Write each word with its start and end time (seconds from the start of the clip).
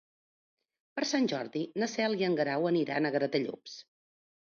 Per 0.99 1.01
Sant 1.09 1.27
Jordi 1.33 1.61
na 1.83 1.89
Cel 1.91 2.15
i 2.21 2.25
en 2.29 2.37
Guerau 2.39 2.65
aniran 2.71 3.07
a 3.07 3.13
Gratallops. 3.17 3.77